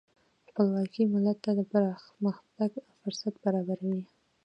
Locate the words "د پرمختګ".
1.57-2.71